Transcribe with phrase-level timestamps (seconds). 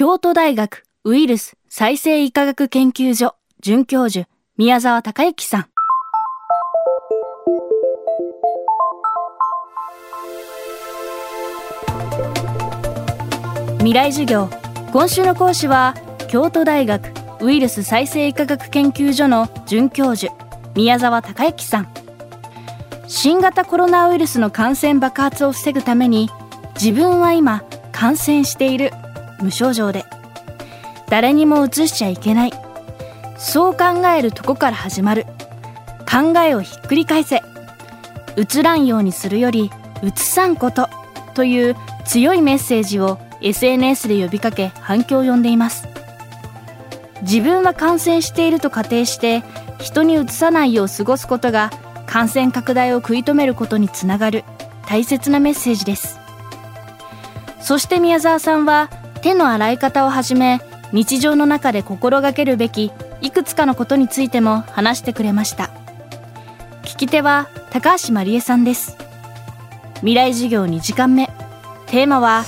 [0.00, 5.68] 京都大学ウイルス再生医科学研究所准教授宮沢隆之さん。
[13.78, 14.48] 未来授業
[14.92, 15.96] 今週の講師は
[16.28, 17.12] 京都大学
[17.42, 20.32] ウイルス再生医科学研究所の准教授
[20.76, 21.88] 宮沢隆之さん
[23.08, 26.30] 新型コロナウイルスの感染爆発を防ぐために
[26.80, 28.92] 自分は今感染している
[29.40, 30.04] 無症状で。
[31.08, 32.52] 誰にも移しちゃいけない。
[33.36, 35.26] そう考えるとこから始まる。
[36.10, 37.42] 考えをひっくり返せ。
[38.36, 39.70] 移らんようにするより
[40.02, 40.88] 移さんこと
[41.34, 45.88] という強いメッセージを SNS で呼びかけ反響を呼んでいます。
[47.22, 49.42] 自分は感染していると仮定して
[49.80, 51.70] 人にうつさないよう過ごすことが
[52.06, 54.44] 感染拡大を食い止めることにつながる。
[54.86, 56.18] 大切なメッセージです。
[57.60, 58.88] そして宮沢さんは
[59.20, 60.60] 手の洗い方をはじめ
[60.92, 65.70] 日常の中で心がけるべきいくつかのことについても話してくれました。
[66.82, 68.96] 聞き手は高橋真理恵さんです。
[69.96, 71.26] 未来授業2時間目。
[71.86, 72.44] テーマは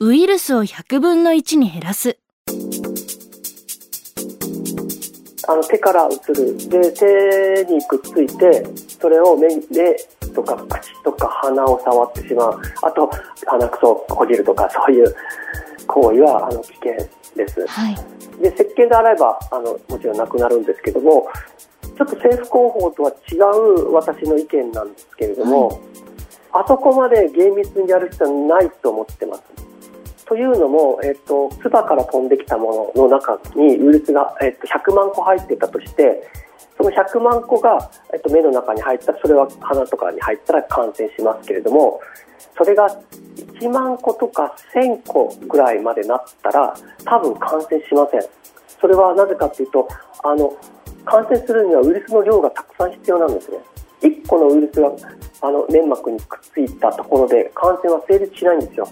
[0.00, 2.18] ウイルスを100分の1に減らす。
[5.48, 6.56] あの手から移る。
[6.68, 8.64] で手にくっついて
[9.00, 9.94] それを目目
[10.34, 12.60] とか口とか鼻を触ってしまう。
[12.82, 13.10] あと
[13.46, 15.14] 鼻くそをこじるとかそういう
[15.86, 16.92] 行為はあの危険
[17.36, 17.94] です、はい、
[18.42, 21.28] で石鹸で洗えばあのもちろんなくなるんですけども
[21.96, 25.78] ちょっと政府広報とは違う私の意見なんですけれども、はい、
[26.52, 29.42] あそこまで厳密にやる必要はないと思ってます
[30.26, 36.28] というのも、えっと、唾から飛んできたものの中にウイルスが、えっと、100万個入ってたとして
[36.76, 42.00] その100万個が、えっと、目の中に入ったらそれは鼻とかに入ったら感染しますけれども
[42.56, 42.88] それが
[43.58, 48.20] 1万個とか1000個ぐらいまでなったら多分感染しません。
[48.80, 49.88] それはなぜかというと
[50.22, 50.56] あの
[51.04, 53.58] 感染するにはウイルスの量がたくさん必要なんですね。
[54.02, 54.92] 1個のウイルスが
[55.40, 58.88] あの粘膜にくっついたところで感染は成立しないんですよ。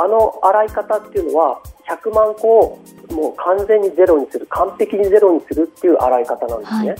[0.00, 2.78] あの洗い方っていうのは100万個を
[3.10, 6.98] もう完全にゼロにする完璧にゼロにするっていう洗い方なんですね、はい、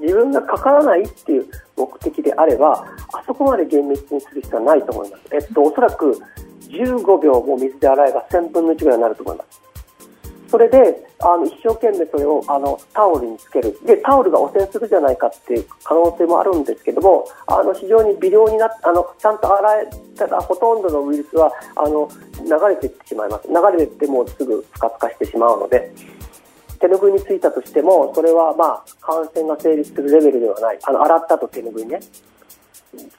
[0.00, 1.46] 自分がかからないっていう
[1.76, 2.84] 目的であれば
[3.14, 6.20] あそこまで厳密にする必要はないと思います、えっと、おそらく
[6.68, 9.71] 15秒も水で洗えば1000分の1ぐらいになると思います
[10.52, 13.74] それであの一生懸命それをあのタオルにつける。
[13.86, 23.48] でタオルが汚染するじゃないかっていう可能性もあるんですけどもあの非常に微量になあのちゃんと洗えたらほとんどのウイルスはあの流れていってしまいます。
[23.48, 25.90] 流れていってもすぐ不活化してしまうので。
[26.80, 30.78] 手ぬぐいについたとしてもそれはまあ感染が成立するレベルではない。
[30.82, 32.00] あの洗ったと手ぬぐいね。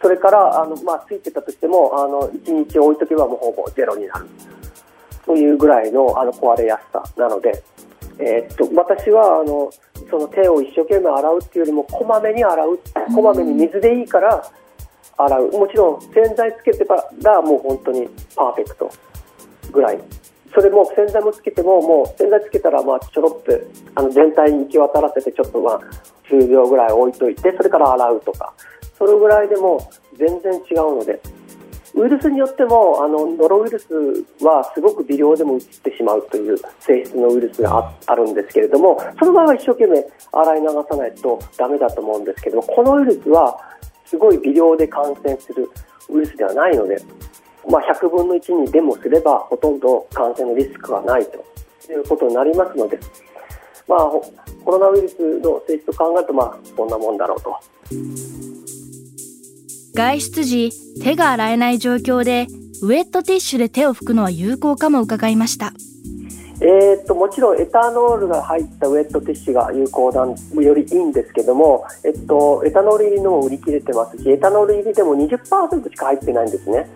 [0.02, 4.28] それからあの、まあ、ついてたとしてもあの1日置いとけばもうほぼゼロになる。
[5.26, 7.64] というぐらいのあの壊れやすさなので、
[8.20, 9.72] えー、っと私はあの
[10.10, 12.80] その手を一生懸命洗うっていうよりもこまめに洗う
[13.16, 14.44] こまめに水でいいから
[15.18, 15.52] 洗う。
[15.52, 18.92] もちろん洗剤つけてからもう本当にパーフェクト
[19.72, 20.00] ぐらい。
[20.54, 23.60] それも洗剤もつけてももう洗剤つけたらまあちょろっと
[23.96, 25.82] あの全体に行き渡らせてちょっとまあ
[26.30, 28.54] 10秒ぐらい置いといてそれから洗うとか。
[29.04, 31.20] それぐらいでも全然違うので
[31.96, 33.88] ウイルスによってもあのノロウイルス
[34.44, 43.60] はすごく微量でも移ってしまうという性質のウイルスがあるんですけれどもその場合は一生懸命洗い流さないとダメだと思うんですけどもこのウイルスは
[44.06, 45.70] すごい微量で感染する
[46.10, 46.98] ウイルスではないので、
[47.70, 53.00] まあ、100分の1にでもすればほとんど感染のリスクはないということになりますので、
[53.88, 54.00] まあ、
[54.66, 57.56] コロナウイルスの性質を考えると、まあ、こんなもんだろうと。
[59.96, 60.72] 外出時
[61.04, 62.48] 手が洗えない状況で
[62.82, 65.72] ウェットティッシュで手を拭くのは有効かも伺いました。
[66.62, 76.90] えー、っともちろんエタノールが入ったウェットティッシュが有効なんよりいいんですけども、えっと、エタノール入りのも売り切れてますしエタノール入りでも20%しか入ってないんですね。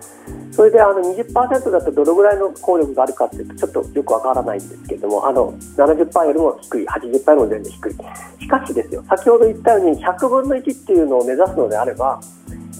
[0.51, 7.95] それであの20%だとどのぐらいの効力があるかっていうとちょっとよくわからないんですけどもあの70%よりも低い80%よりも全然低い。
[8.39, 12.21] しかしですよ先ほど言ったように100分の1っていうのを目指すのであれば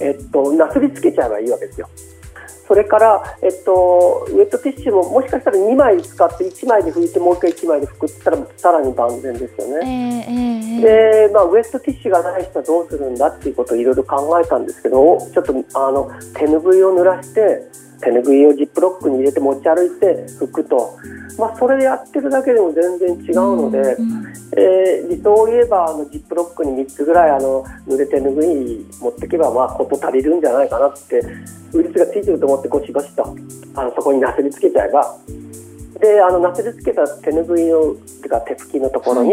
[0.00, 1.88] えっと、なすりつけちゃえばいいわけですよ。
[2.68, 10.26] それから、えっと、ウェットティッシュももしかしたら2枚使って1枚で拭いてもう1回1枚で拭くって言ったらさらに万全ですよね。
[10.26, 10.38] えー
[10.82, 17.62] えー、で、まあ、ウェットティッシュがない人はどうするんだっていうことをいろいろ考えたんですけどちょっとあの手ぬぐいを濡らして
[18.02, 20.98] 手ぬぐいをジップロックに入れて持ち歩いて拭くと、
[21.38, 24.26] まあ、それでやってるだけでも全然違うので、うん、
[24.56, 31.20] えー、理想を言えばあのジップロックに3つぐらいあの濡れ手ぬぐい持っていけばまあ事足りるんじゃないかなって
[31.72, 33.36] ウイルスがついてると思ってゴシゴシと
[33.76, 35.16] あのそこになすりつけちゃえば
[36.00, 39.32] であのナセルつけた手ぬぐいのてか手拭きのところに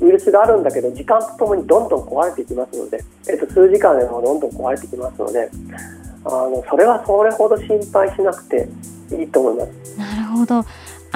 [0.00, 5.50] ウイルスがあるんだけど時間とともにどんどん壊れていきますので、えっと、数時間でもどんどん壊れてきますので
[6.24, 8.68] あのそれはそれほど心配しなくて
[9.18, 9.98] いいと思います。
[9.98, 10.64] なるほど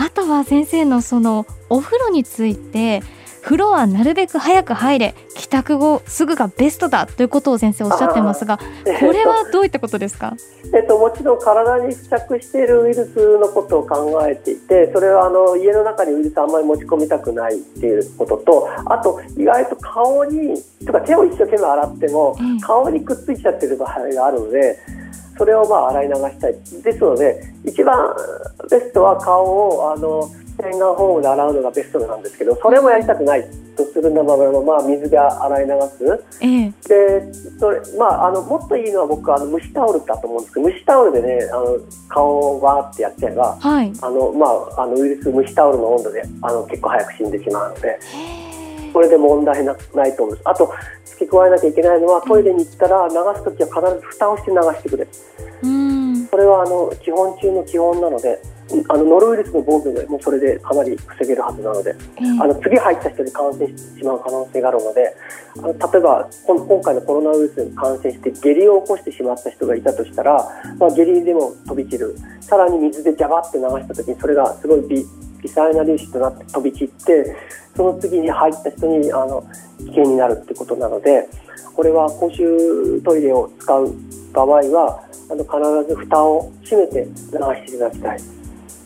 [0.00, 3.02] あとは先生のそのお風呂について
[3.42, 10.34] 風呂はなるべく早く入れ帰宅後すぐがベストだということを先生おっしゃってますがこれはどういったことですか、
[10.74, 20.54] えっと、もちろん体に付着しているウイルスのことを考えていてそれはあの家の中にウイルスあんまり持ち込みたくないっていうこととあと意外と顔に
[20.86, 24.78] とか手を一生懸命洗っても顔にくっついちゃってる場合があるので。
[25.40, 26.52] それをまあ洗い流したい。
[26.52, 27.96] ですので一番
[28.70, 33.48] ベストは顔をあの洗顔フォームで洗うのがベストなんですけどそれもやりたくない。
[33.76, 41.78] とするならば、まあ、水で洗い流す、ええ、でそれ、まあ、あのもっといいのは僕あの蒸しタオルだと思うんですけど蒸しタオルでねあの
[42.08, 44.46] 顔をわーってやっちゃえば、はい、あのま
[44.76, 47.98] あ、あのウイルス蒸しタオルの温度であの結構早く死んでしまうので。
[48.92, 50.48] これで問題なないと思います。
[50.50, 50.72] あと
[51.04, 55.06] 付け加えなきゃいけないのはトイレに行ったら流すときは必ず蓋をして流してくれ。
[55.62, 58.40] うんこれはあの基本中の基本なので
[58.88, 65.16] あのノロウイルスの防御でもそれでかなり防げるはずなので、えー、あの次入った人に感染してしまう可能性があるので
[65.58, 70.34] あの例えば今回のコロナウイルスに感染して下痢を起こしてしまった人がいたとしたら、
[70.78, 75.04] まあ、下痢でも飛び散るさらに水でジャバって流した時にそれがすごい微
[75.42, 77.36] 微細な粒子となって飛び散って
[77.76, 79.44] その次に入った人にあの
[79.78, 81.28] 危険になるってことなので
[81.74, 83.94] これは公衆トイレを使う
[84.32, 88.40] 場合はあの必ず蓋を閉めて流していただきたい。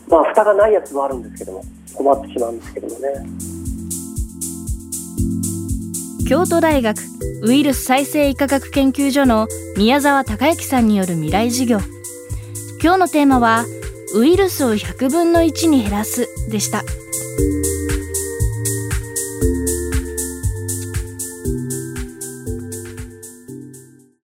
[0.07, 1.63] まあ蓋がないやつもあるんですけども
[1.93, 3.07] 困ってしまうんですけどもね
[6.27, 6.97] 京都大学
[7.43, 9.47] ウイルス再生医科学研究所の
[9.77, 11.79] 宮沢孝之さんによる未来授業
[12.81, 13.65] 今日のテーマは
[14.15, 16.85] ウイルスを100分の1に減らすでした。